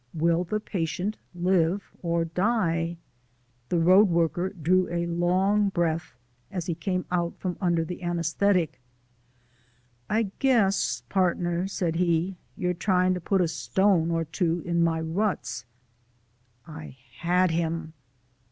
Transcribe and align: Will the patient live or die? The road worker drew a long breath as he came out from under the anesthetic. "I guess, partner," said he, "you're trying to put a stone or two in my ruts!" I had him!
Will 0.15 0.43
the 0.45 0.59
patient 0.59 1.17
live 1.35 1.91
or 2.01 2.25
die? 2.25 2.97
The 3.69 3.77
road 3.77 4.09
worker 4.09 4.49
drew 4.49 4.89
a 4.91 5.05
long 5.05 5.69
breath 5.69 6.15
as 6.49 6.65
he 6.65 6.73
came 6.73 7.05
out 7.11 7.37
from 7.37 7.55
under 7.61 7.85
the 7.85 8.01
anesthetic. 8.01 8.81
"I 10.09 10.31
guess, 10.39 11.03
partner," 11.07 11.67
said 11.67 11.97
he, 11.97 12.37
"you're 12.55 12.73
trying 12.73 13.13
to 13.13 13.21
put 13.21 13.41
a 13.41 13.47
stone 13.47 14.09
or 14.09 14.25
two 14.25 14.63
in 14.65 14.83
my 14.83 14.99
ruts!" 14.99 15.65
I 16.65 16.97
had 17.19 17.51
him! 17.51 17.93